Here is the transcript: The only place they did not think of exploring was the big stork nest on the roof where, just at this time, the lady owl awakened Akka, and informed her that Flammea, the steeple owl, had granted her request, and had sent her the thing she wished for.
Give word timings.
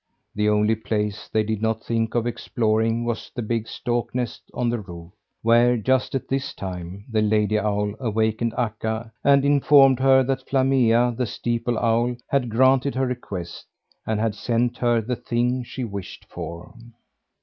The 0.33 0.49
only 0.49 0.73
place 0.75 1.29
they 1.31 1.43
did 1.43 1.61
not 1.61 1.83
think 1.83 2.15
of 2.15 2.25
exploring 2.25 3.05
was 3.05 3.29
the 3.35 3.43
big 3.43 3.67
stork 3.67 4.15
nest 4.15 4.41
on 4.51 4.67
the 4.71 4.79
roof 4.79 5.11
where, 5.43 5.77
just 5.77 6.15
at 6.15 6.27
this 6.27 6.55
time, 6.55 7.05
the 7.07 7.21
lady 7.21 7.59
owl 7.59 7.93
awakened 7.99 8.55
Akka, 8.57 9.11
and 9.23 9.45
informed 9.45 9.99
her 9.99 10.23
that 10.23 10.47
Flammea, 10.49 11.13
the 11.15 11.27
steeple 11.27 11.77
owl, 11.77 12.15
had 12.29 12.49
granted 12.49 12.95
her 12.95 13.05
request, 13.05 13.67
and 14.07 14.19
had 14.19 14.33
sent 14.33 14.77
her 14.79 15.01
the 15.01 15.15
thing 15.15 15.63
she 15.63 15.83
wished 15.83 16.25
for. 16.27 16.73